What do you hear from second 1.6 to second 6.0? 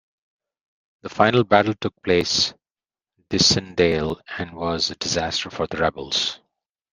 took place at "Dussindale", and was a disaster for the